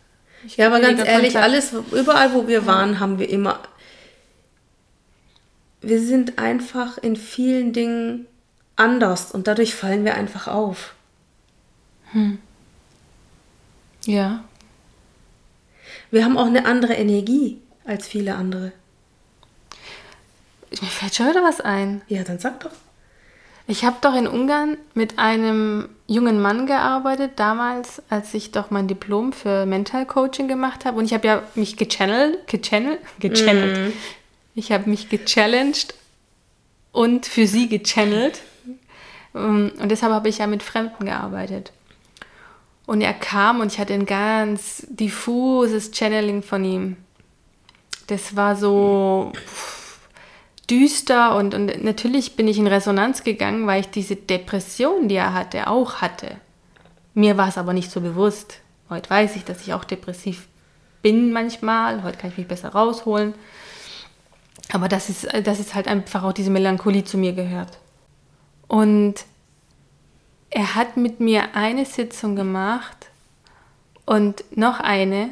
[0.46, 1.44] Ich Ja, aber ganz ehrlich, Kontakt.
[1.44, 3.60] alles, überall wo wir waren, haben wir immer.
[5.82, 8.26] Wir sind einfach in vielen Dingen
[8.76, 10.94] anders und dadurch fallen wir einfach auf.
[14.06, 14.44] Ja.
[16.10, 18.72] Wir haben auch eine andere Energie als viele andere.
[20.70, 22.02] Mir fällt schon wieder was ein.
[22.08, 22.72] Ja, dann sag doch.
[23.70, 28.88] Ich habe doch in Ungarn mit einem jungen Mann gearbeitet, damals, als ich doch mein
[28.88, 30.98] Diplom für Mental Coaching gemacht habe.
[30.98, 33.92] Und ich habe ja mich gechannelt, gechannelt, gechannelt.
[34.56, 35.94] Ich habe mich gechallenged
[36.90, 38.40] und für sie gechannelt.
[39.36, 41.70] Ähm, Und deshalb habe ich ja mit Fremden gearbeitet.
[42.86, 46.96] Und er kam und ich hatte ein ganz diffuses Channeling von ihm.
[48.08, 49.30] Das war so
[50.70, 55.34] düster und, und natürlich bin ich in Resonanz gegangen, weil ich diese Depression, die er
[55.34, 56.36] hatte, auch hatte.
[57.14, 58.60] Mir war es aber nicht so bewusst.
[58.88, 60.46] Heute weiß ich, dass ich auch depressiv
[61.02, 62.02] bin manchmal.
[62.02, 63.34] Heute kann ich mich besser rausholen.
[64.72, 67.78] Aber das ist, das ist halt einfach auch diese Melancholie zu mir gehört.
[68.68, 69.24] Und
[70.50, 73.08] er hat mit mir eine Sitzung gemacht
[74.04, 75.30] und noch eine,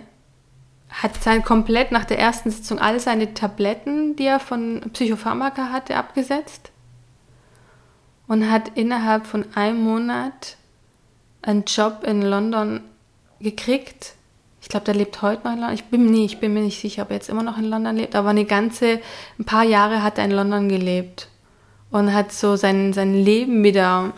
[0.91, 5.97] hat sein komplett nach der ersten Sitzung all seine Tabletten, die er von Psychopharmaka hatte,
[5.97, 6.71] abgesetzt
[8.27, 10.57] und hat innerhalb von einem Monat
[11.43, 12.81] einen Job in London
[13.41, 14.15] gekriegt
[14.61, 15.75] Ich glaube, der lebt heute noch in London.
[15.75, 17.97] Ich bin, nee, ich bin mir nicht sicher, ob er jetzt immer noch in London
[17.97, 19.01] lebt, aber eine ganze,
[19.39, 21.29] ein paar Jahre hat er in London gelebt
[21.91, 24.13] und hat so sein, sein Leben wieder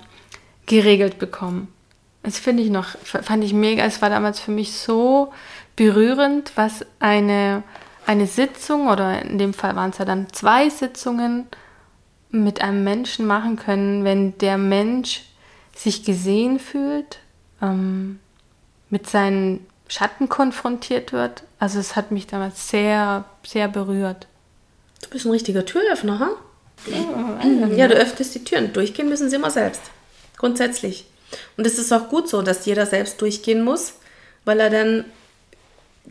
[0.66, 1.68] geregelt bekommen.
[2.22, 3.85] Das finde ich noch, fand ich mega.
[3.85, 5.33] Es war damals für mich so
[5.80, 7.62] berührend, was eine,
[8.04, 11.46] eine Sitzung oder in dem Fall waren es ja dann zwei Sitzungen
[12.28, 15.22] mit einem Menschen machen können, wenn der Mensch
[15.74, 17.20] sich gesehen fühlt,
[17.62, 18.20] ähm,
[18.90, 21.44] mit seinen Schatten konfrontiert wird.
[21.58, 24.26] Also es hat mich damals sehr, sehr berührt.
[25.00, 26.28] Du bist ein richtiger Türöffner, ha?
[26.86, 28.74] Ja, ja, du öffnest die Türen.
[28.74, 29.80] Durchgehen müssen sie immer selbst.
[30.36, 31.06] Grundsätzlich.
[31.56, 33.94] Und es ist auch gut so, dass jeder selbst durchgehen muss,
[34.44, 35.06] weil er dann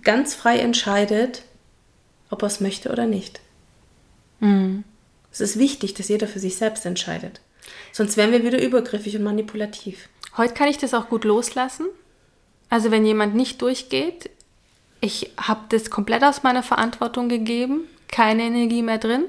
[0.04, 1.44] ganz frei entscheidet,
[2.30, 3.42] ob er es möchte oder nicht.
[4.40, 4.84] Mhm.
[5.32, 7.42] Es ist wichtig, dass jeder für sich selbst entscheidet.
[7.92, 10.10] Sonst wären wir wieder übergriffig und manipulativ.
[10.38, 11.88] Heute kann ich das auch gut loslassen.
[12.70, 14.30] Also wenn jemand nicht durchgeht,
[15.02, 19.26] ich habe das komplett aus meiner Verantwortung gegeben, keine Energie mehr drin.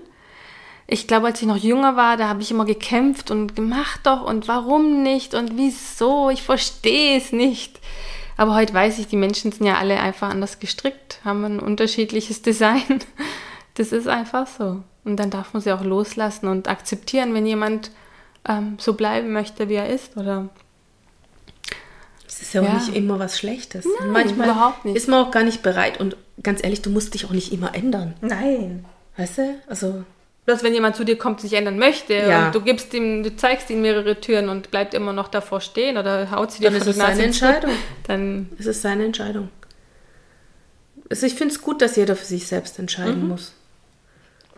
[0.86, 4.24] Ich glaube, als ich noch jünger war, da habe ich immer gekämpft und gemacht doch
[4.24, 7.78] und warum nicht und wieso, ich verstehe es nicht.
[8.40, 12.40] Aber heute weiß ich, die Menschen sind ja alle einfach anders gestrickt, haben ein unterschiedliches
[12.50, 13.00] Design.
[13.74, 14.82] Das ist einfach so.
[15.04, 17.90] Und dann darf man sie auch loslassen und akzeptieren, wenn jemand
[18.48, 20.16] ähm, so bleiben möchte, wie er ist.
[20.16, 20.48] Oder
[22.26, 22.70] es ist ja, ja.
[22.70, 23.86] auch nicht immer was Schlechtes.
[24.00, 24.96] Nein, Manchmal überhaupt nicht.
[24.96, 26.00] ist man auch gar nicht bereit.
[26.00, 28.14] Und ganz ehrlich, du musst dich auch nicht immer ändern.
[28.22, 28.86] Nein.
[29.18, 29.60] Weißt du?
[29.66, 30.04] Also.
[30.50, 32.46] Bloß wenn jemand zu dir kommt, sich ändern möchte ja.
[32.46, 35.96] und du gibst ihm, du zeigst ihm mehrere Türen und bleibt immer noch davor stehen
[35.96, 37.70] oder haut sie dir dann ist es seine Entscheidung.
[38.08, 39.48] Dann ist es seine Entscheidung.
[41.08, 43.28] Also ich finde es gut, dass jeder für sich selbst entscheiden mhm.
[43.28, 43.52] muss.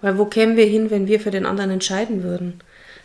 [0.01, 2.63] Weil wo kämen wir hin, wenn wir für den anderen entscheiden würden?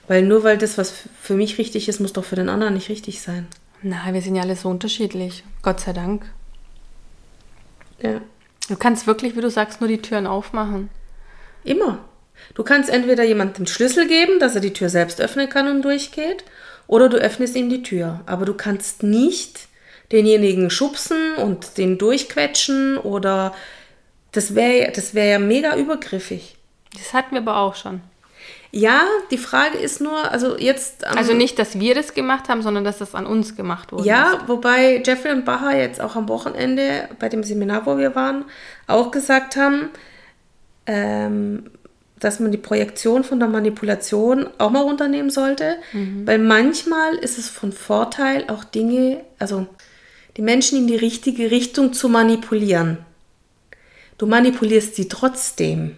[0.07, 2.87] Weil nur weil das, was für mich richtig ist, muss doch für den anderen nicht
[2.87, 3.47] richtig sein.
[3.81, 5.43] Nein, wir sind ja alle so unterschiedlich.
[5.61, 6.23] Gott sei Dank.
[8.01, 8.21] Ja.
[8.69, 10.89] Du kannst wirklich, wie du sagst, nur die Türen aufmachen.
[11.65, 11.99] Immer.
[12.53, 15.81] Du kannst entweder jemandem den Schlüssel geben, dass er die Tür selbst öffnen kann und
[15.81, 16.43] durchgeht,
[16.87, 18.21] oder du öffnest ihm die Tür.
[18.25, 19.67] Aber du kannst nicht
[20.11, 23.53] denjenigen schubsen und den durchquetschen oder
[24.31, 26.55] das wäre das wär ja mega übergriffig.
[26.93, 28.01] Das hatten wir aber auch schon.
[28.71, 31.03] Ja, die Frage ist nur, also jetzt.
[31.03, 34.05] Ähm, also nicht, dass wir das gemacht haben, sondern dass das an uns gemacht wurde.
[34.05, 38.45] Ja, wobei Jeffrey und Baha jetzt auch am Wochenende bei dem Seminar, wo wir waren,
[38.85, 39.89] auch gesagt haben,
[40.85, 41.71] ähm,
[42.19, 46.25] dass man die Projektion von der Manipulation auch mal runternehmen sollte, mhm.
[46.25, 49.67] weil manchmal ist es von Vorteil, auch Dinge, also
[50.35, 52.99] die Menschen in die richtige Richtung zu manipulieren.
[54.17, 55.97] Du manipulierst sie trotzdem.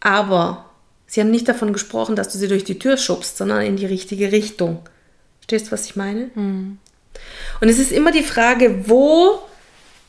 [0.00, 0.70] Aber
[1.06, 3.86] sie haben nicht davon gesprochen, dass du sie durch die Tür schubst, sondern in die
[3.86, 4.80] richtige Richtung.
[5.38, 6.30] Verstehst du, was ich meine?
[6.34, 6.78] Mhm.
[7.60, 9.40] Und es ist immer die Frage, wo,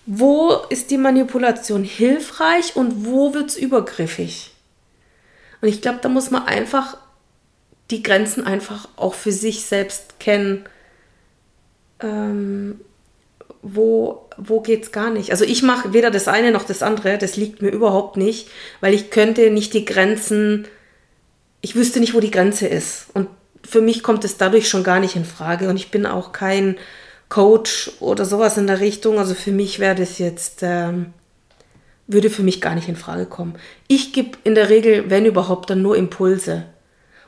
[0.05, 4.51] wo ist die Manipulation hilfreich und wo wird es übergriffig?
[5.61, 6.97] Und ich glaube, da muss man einfach
[7.91, 10.65] die Grenzen einfach auch für sich selbst kennen.
[11.99, 12.79] Ähm,
[13.67, 15.31] wo, wo es gar nicht.
[15.31, 18.93] Also ich mache weder das eine noch das andere, das liegt mir überhaupt nicht, weil
[18.93, 20.67] ich könnte nicht die Grenzen,
[21.61, 23.07] ich wüsste nicht, wo die Grenze ist.
[23.15, 23.27] Und
[23.63, 25.67] für mich kommt es dadurch schon gar nicht in Frage.
[25.67, 26.77] Und ich bin auch kein
[27.29, 29.17] Coach oder sowas in der Richtung.
[29.17, 31.13] Also für mich wäre das jetzt, ähm,
[32.07, 33.55] würde für mich gar nicht in Frage kommen.
[33.87, 36.65] Ich gebe in der Regel, wenn überhaupt, dann nur Impulse.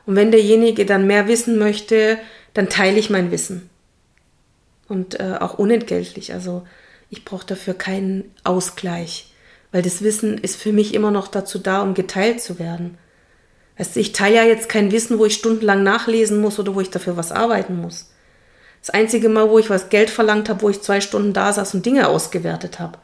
[0.06, 2.18] Und wenn derjenige dann mehr wissen möchte,
[2.54, 3.68] dann teile ich mein Wissen
[4.88, 6.32] und äh, auch unentgeltlich.
[6.32, 6.66] Also
[7.10, 9.32] ich brauche dafür keinen Ausgleich,
[9.70, 12.98] weil das Wissen ist für mich immer noch dazu da, um geteilt zu werden.
[13.76, 16.80] Weißt du, ich teile ja jetzt kein Wissen, wo ich stundenlang nachlesen muss oder wo
[16.80, 18.10] ich dafür was arbeiten muss.
[18.80, 21.74] Das einzige Mal, wo ich was Geld verlangt habe, wo ich zwei Stunden da saß
[21.74, 22.98] und Dinge ausgewertet habe.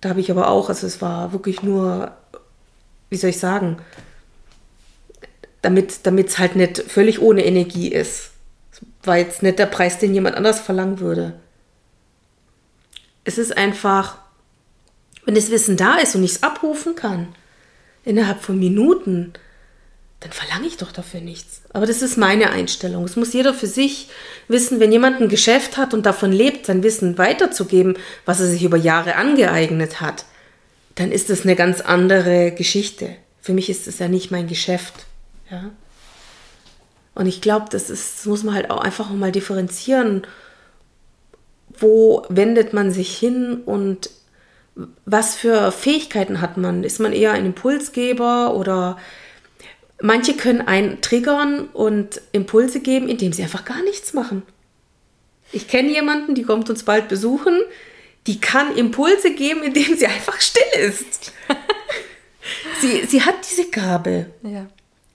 [0.00, 2.12] Da habe ich aber auch, also es war wirklich nur,
[3.10, 3.78] wie soll ich sagen,
[5.62, 8.30] damit es halt nicht völlig ohne Energie ist
[9.06, 11.34] war jetzt nicht der Preis, den jemand anders verlangen würde.
[13.24, 14.18] Es ist einfach,
[15.24, 17.28] wenn das Wissen da ist und ich es abrufen kann,
[18.04, 19.32] innerhalb von Minuten,
[20.24, 21.60] dann verlange ich doch dafür nichts.
[21.74, 23.04] Aber das ist meine Einstellung.
[23.04, 24.08] Es muss jeder für sich
[24.48, 28.64] wissen, wenn jemand ein Geschäft hat und davon lebt, sein Wissen weiterzugeben, was er sich
[28.64, 30.24] über Jahre angeeignet hat,
[30.94, 33.16] dann ist das eine ganz andere Geschichte.
[33.42, 34.94] Für mich ist es ja nicht mein Geschäft.
[35.50, 35.72] Ja?
[37.14, 40.26] Und ich glaube, das, das muss man halt auch einfach mal differenzieren.
[41.68, 44.08] Wo wendet man sich hin und
[45.04, 46.82] was für Fähigkeiten hat man?
[46.82, 48.96] Ist man eher ein Impulsgeber oder
[50.04, 54.42] manche können einen triggern und Impulse geben, indem sie einfach gar nichts machen.
[55.50, 57.58] Ich kenne jemanden, die kommt uns bald besuchen,
[58.26, 61.32] die kann Impulse geben, indem sie einfach still ist.
[62.80, 64.26] sie, sie hat diese Gabe.
[64.42, 64.66] Ja.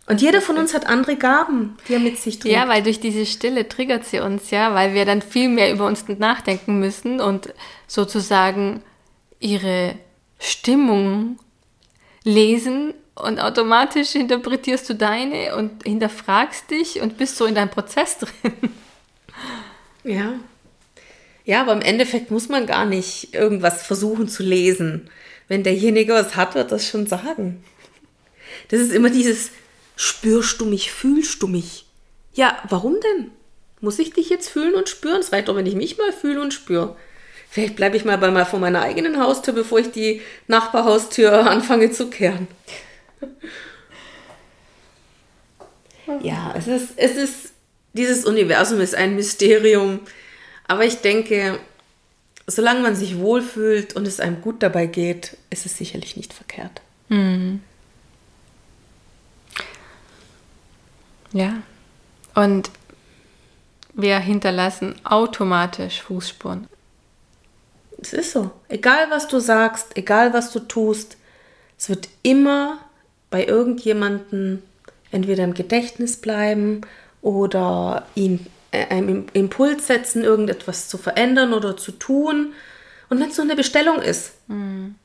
[0.07, 2.55] Und jeder von uns hat andere Gaben, die er mit sich trägt.
[2.55, 5.85] Ja, weil durch diese Stille triggert sie uns ja, weil wir dann viel mehr über
[5.85, 7.53] uns nachdenken müssen und
[7.85, 8.81] sozusagen
[9.39, 9.93] ihre
[10.39, 11.37] Stimmung
[12.23, 18.17] lesen und automatisch interpretierst du deine und hinterfragst dich und bist so in deinem Prozess
[18.17, 18.53] drin.
[20.03, 20.33] Ja.
[21.45, 25.09] Ja, aber im Endeffekt muss man gar nicht irgendwas versuchen zu lesen.
[25.47, 27.63] Wenn derjenige was hat, wird das schon sagen.
[28.69, 29.51] Das ist immer dieses
[29.95, 31.85] Spürst du mich, fühlst du mich?
[32.33, 33.31] Ja, warum denn?
[33.81, 35.19] Muss ich dich jetzt fühlen und spüren?
[35.19, 36.95] Es reicht doch, wenn ich mich mal fühle und spüre.
[37.49, 41.91] Vielleicht bleibe ich mal bei mal vor meiner eigenen Haustür, bevor ich die Nachbarhaustür anfange
[41.91, 42.47] zu kehren.
[46.21, 47.53] Ja, es ist, es ist,
[47.93, 49.99] dieses Universum ist ein Mysterium.
[50.67, 51.59] Aber ich denke,
[52.47, 56.81] solange man sich wohlfühlt und es einem gut dabei geht, ist es sicherlich nicht verkehrt.
[57.09, 57.61] Mhm.
[61.31, 61.61] Ja.
[62.35, 62.71] Und
[63.93, 66.67] wir hinterlassen automatisch Fußspuren.
[68.01, 68.51] Es ist so.
[68.67, 71.17] Egal was du sagst, egal was du tust,
[71.77, 72.79] es wird immer
[73.29, 74.61] bei irgendjemandem
[75.11, 76.81] entweder im Gedächtnis bleiben
[77.21, 82.53] oder ihn äh, einem Impuls setzen, irgendetwas zu verändern oder zu tun.
[83.09, 84.33] Und wenn es nur eine Bestellung ist.
[84.47, 84.95] Mhm.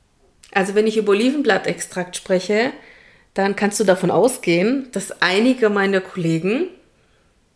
[0.53, 2.73] Also wenn ich über Olivenblattextrakt spreche,
[3.33, 6.69] dann kannst du davon ausgehen, dass einige meiner Kollegen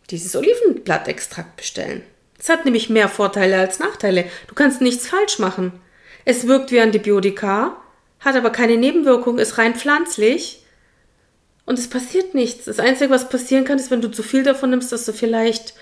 [0.09, 2.03] dieses Olivenblattextrakt bestellen.
[2.37, 4.25] Es hat nämlich mehr Vorteile als Nachteile.
[4.47, 5.73] Du kannst nichts falsch machen.
[6.25, 7.77] Es wirkt wie Antibiotika,
[8.19, 10.58] hat aber keine Nebenwirkung, ist rein pflanzlich
[11.69, 12.65] und es passiert nichts.
[12.65, 15.75] Das Einzige, was passieren kann, ist, wenn du zu viel davon nimmst, dass du vielleicht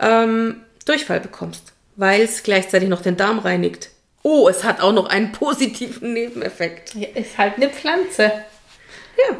[0.00, 3.90] ähm, Durchfall bekommst, weil es gleichzeitig noch den Darm reinigt.
[4.24, 6.96] Oh, es hat auch noch einen positiven Nebeneffekt.
[6.96, 8.32] Ja, ist halt eine Pflanze.
[9.16, 9.36] Ja.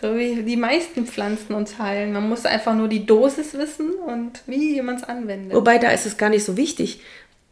[0.00, 2.12] So wie die meisten Pflanzen uns heilen.
[2.12, 5.52] Man muss einfach nur die Dosis wissen und wie man es anwendet.
[5.52, 7.00] Wobei, da ist es gar nicht so wichtig.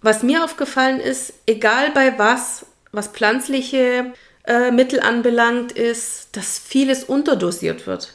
[0.02, 4.12] Was mir aufgefallen ist, egal bei was, was pflanzliche
[4.48, 8.14] äh, Mittel anbelangt, ist, dass vieles unterdosiert wird.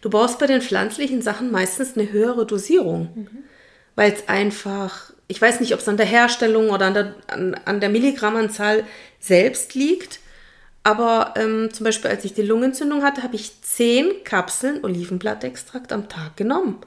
[0.00, 3.44] Du brauchst bei den pflanzlichen Sachen meistens eine höhere Dosierung, mhm.
[3.96, 7.56] weil es einfach, ich weiß nicht, ob es an der Herstellung oder an der, an,
[7.64, 8.84] an der Milligrammanzahl
[9.18, 10.20] selbst liegt,
[10.84, 16.08] aber ähm, zum Beispiel, als ich die Lungenentzündung hatte, habe ich zehn Kapseln Olivenblattextrakt am
[16.08, 16.80] Tag genommen.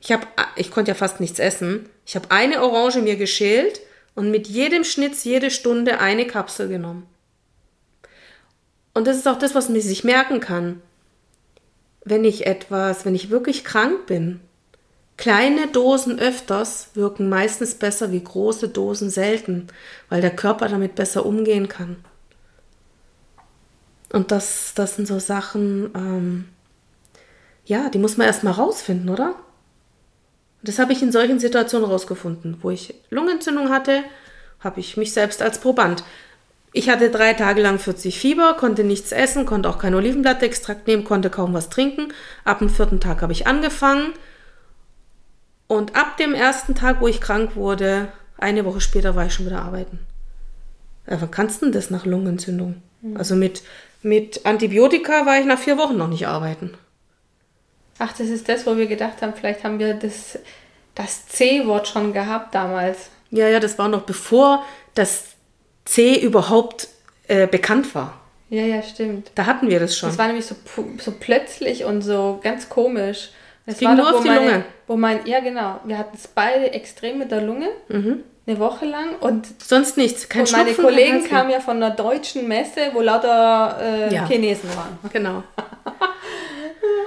[0.00, 0.26] Ich, hab,
[0.56, 1.88] ich konnte ja fast nichts essen.
[2.04, 3.80] Ich habe eine Orange mir geschält
[4.14, 7.06] und mit jedem Schnitz jede Stunde eine Kapsel genommen.
[8.94, 10.82] Und das ist auch das, was man sich merken kann.
[12.04, 14.40] Wenn ich etwas, wenn ich wirklich krank bin,
[15.16, 19.68] kleine Dosen öfters wirken meistens besser wie große Dosen selten,
[20.08, 22.04] weil der Körper damit besser umgehen kann.
[24.12, 26.48] Und das, das sind so Sachen, ähm,
[27.64, 29.36] ja, die muss man erstmal rausfinden, oder?
[30.62, 34.04] Das habe ich in solchen Situationen rausgefunden, wo ich Lungenentzündung hatte,
[34.60, 36.04] habe ich mich selbst als Proband.
[36.72, 41.04] Ich hatte drei Tage lang 40 Fieber, konnte nichts essen, konnte auch kein Olivenblattextrakt nehmen,
[41.04, 42.12] konnte kaum was trinken.
[42.44, 44.12] Ab dem vierten Tag habe ich angefangen.
[45.66, 48.08] Und ab dem ersten Tag, wo ich krank wurde,
[48.38, 49.98] eine Woche später war ich schon wieder arbeiten.
[51.08, 52.82] Ja, wann kannst du denn das nach Lungenentzündung?
[53.02, 53.16] Mhm.
[53.16, 53.62] Also mit
[54.02, 56.74] mit Antibiotika war ich nach vier Wochen noch nicht arbeiten.
[57.98, 60.38] Ach, das ist das, wo wir gedacht haben, vielleicht haben wir das,
[60.94, 63.10] das C-Wort schon gehabt damals.
[63.30, 65.31] Ja, ja, das war noch bevor das
[65.84, 66.88] C überhaupt
[67.28, 68.20] äh, bekannt war.
[68.50, 69.30] Ja, ja, stimmt.
[69.34, 70.10] Da hatten wir das schon.
[70.10, 70.54] Das war nämlich so,
[70.98, 73.30] so plötzlich und so ganz komisch.
[73.64, 74.64] Das ging war nur doch, auf die meine, Lunge.
[74.86, 75.80] Wo mein, ja, genau.
[75.84, 77.68] Wir hatten es beide extrem mit der Lunge.
[77.88, 80.28] Mhm eine Woche lang und sonst nichts.
[80.28, 84.26] Kein und meine Kollegen kamen ja von einer deutschen Messe, wo lauter äh, ja.
[84.26, 84.98] Chinesen waren.
[85.12, 85.42] Genau.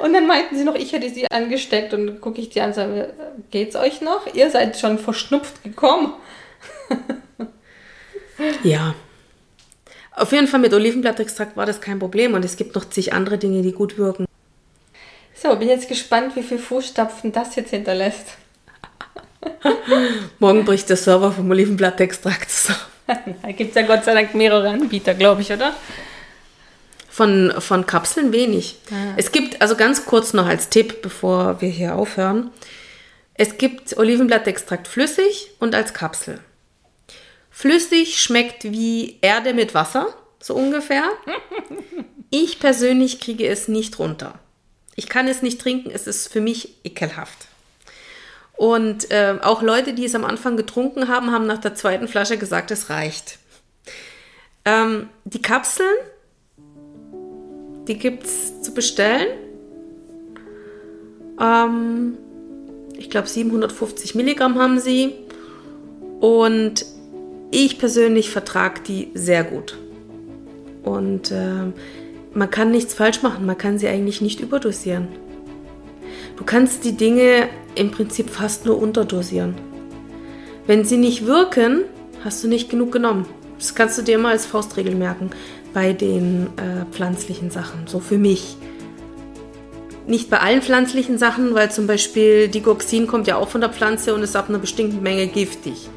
[0.03, 2.75] und dann meinten sie noch, ich hätte sie angesteckt und gucke ich die an und
[2.75, 3.13] sage,
[3.51, 4.33] geht's euch noch?
[4.33, 6.13] Ihr seid schon verschnupft gekommen.
[8.63, 8.95] ja.
[10.11, 13.37] Auf jeden Fall mit Olivenblattextrakt war das kein Problem und es gibt noch zig andere
[13.37, 14.25] Dinge, die gut wirken.
[15.35, 18.37] So, bin jetzt gespannt, wie viele Fußstapfen das jetzt hinterlässt.
[20.39, 22.79] Morgen bricht der Server vom Olivenblattextrakt zusammen.
[23.41, 25.75] da gibt es ja Gott sei Dank mehrere Anbieter, glaube ich, oder?
[27.09, 28.77] Von, von Kapseln wenig.
[28.91, 29.13] Ah.
[29.17, 32.51] Es gibt, also ganz kurz noch als Tipp, bevor wir hier aufhören.
[33.35, 36.39] Es gibt Olivenblattextrakt flüssig und als Kapsel.
[37.57, 41.05] Flüssig schmeckt wie Erde mit Wasser, so ungefähr.
[42.29, 44.37] Ich persönlich kriege es nicht runter.
[44.97, 47.47] Ich kann es nicht trinken, es ist für mich ekelhaft.
[48.57, 52.37] Und äh, auch Leute, die es am Anfang getrunken haben, haben nach der zweiten Flasche
[52.37, 53.39] gesagt, es reicht.
[54.65, 55.95] Ähm, die Kapseln,
[57.87, 59.29] die gibt es zu bestellen.
[61.39, 62.17] Ähm,
[62.97, 65.13] ich glaube 750 Milligramm haben sie.
[66.19, 66.94] Und
[67.51, 69.77] ich persönlich vertrage die sehr gut.
[70.83, 71.71] Und äh,
[72.33, 75.07] man kann nichts falsch machen, man kann sie eigentlich nicht überdosieren.
[76.37, 79.55] Du kannst die Dinge im Prinzip fast nur unterdosieren.
[80.67, 81.83] Wenn sie nicht wirken,
[82.23, 83.25] hast du nicht genug genommen.
[83.57, 85.29] Das kannst du dir mal als Faustregel merken
[85.73, 87.87] bei den äh, pflanzlichen Sachen.
[87.87, 88.57] So für mich.
[90.07, 94.13] Nicht bei allen pflanzlichen Sachen, weil zum Beispiel Digoxin kommt ja auch von der Pflanze
[94.13, 95.89] und ist ab einer bestimmten Menge giftig.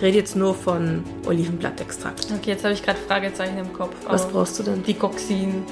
[0.00, 2.28] Ich rede jetzt nur von Olivenblattextrakt.
[2.34, 3.94] Okay, jetzt habe ich gerade Fragezeichen im Kopf.
[4.08, 4.82] Was brauchst du denn?
[4.82, 5.62] Digoxin.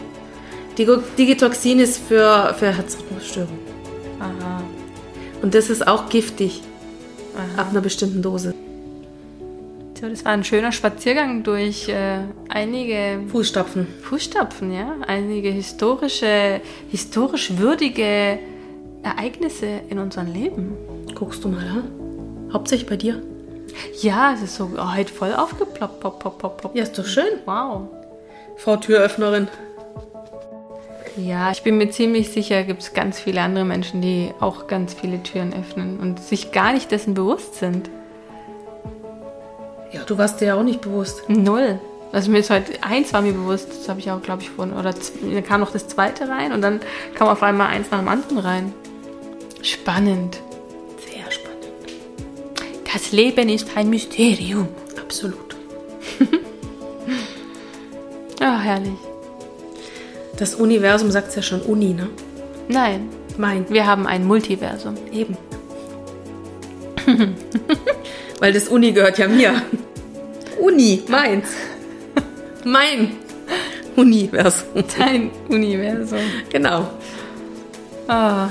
[0.77, 3.59] Digo Digitoxin ist für, für Herzrhythmusstörungen.
[4.21, 4.63] Aha.
[5.41, 6.61] Und das ist auch giftig
[7.37, 7.63] Aha.
[7.63, 8.53] ab einer bestimmten Dose.
[9.99, 12.19] So, das war ein schöner Spaziergang durch äh,
[12.51, 13.87] einige Fußstapfen.
[14.03, 14.95] Fußstapfen, ja.
[15.07, 16.61] Einige historische,
[16.91, 18.39] historisch würdige
[19.03, 20.77] Ereignisse in unserem Leben.
[21.15, 21.83] Guckst du mal, ha?
[22.53, 23.23] Hauptsächlich bei dir.
[24.01, 26.01] Ja, es ist so oh, heute voll aufgeploppt.
[26.01, 26.75] Pop, pop, pop, pop.
[26.75, 27.41] Ja, ist doch schön.
[27.45, 27.89] Wow.
[28.57, 29.49] Frau Türöffnerin.
[31.17, 34.95] Ja, ich bin mir ziemlich sicher, gibt es ganz viele andere Menschen, die auch ganz
[34.95, 37.91] viele Türen öffnen und sich gar nicht dessen bewusst sind.
[39.91, 41.29] Ja, du warst dir ja auch nicht bewusst.
[41.29, 41.81] Null.
[42.13, 44.75] Also mir ist heute eins war mir bewusst, das habe ich auch, glaube ich, vorhin.
[44.75, 46.81] Oder dann kam noch das zweite rein und dann
[47.15, 48.75] kam auf einmal eins nach dem anderen rein.
[49.63, 50.41] Spannend.
[52.93, 54.69] Das Leben ist ein Mysterium.
[55.01, 55.57] Absolut.
[58.41, 58.93] Ah, herrlich.
[60.37, 62.09] Das Universum sagt ja schon Uni, ne?
[62.69, 63.69] Nein, Mein.
[63.69, 64.95] wir haben ein Multiversum.
[65.13, 65.37] Eben.
[68.39, 69.61] Weil das Uni gehört ja mir.
[70.61, 71.49] Uni, meins.
[72.65, 73.17] Mein
[73.97, 74.85] Universum.
[75.01, 76.21] Ein Universum.
[76.49, 76.89] Genau.
[78.07, 78.49] Ah,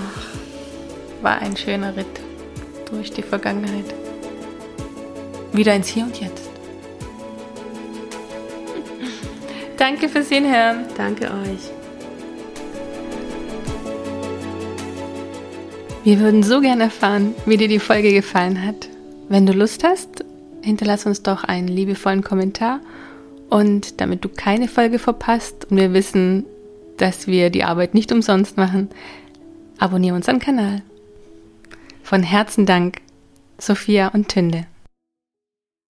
[1.22, 2.08] war ein schöner Ritt
[2.92, 3.86] durch die Vergangenheit.
[5.58, 6.52] Wieder ins Hier und Jetzt.
[9.76, 10.86] Danke fürs Hinhören.
[10.96, 11.72] Danke euch.
[16.04, 18.88] Wir würden so gerne erfahren, wie dir die Folge gefallen hat.
[19.30, 20.24] Wenn du Lust hast,
[20.62, 22.80] hinterlass uns doch einen liebevollen Kommentar.
[23.50, 26.46] Und damit du keine Folge verpasst und wir wissen,
[26.98, 28.90] dass wir die Arbeit nicht umsonst machen,
[29.80, 30.84] abonniere unseren Kanal.
[32.04, 32.98] Von Herzen Dank,
[33.58, 34.68] Sophia und Tünde.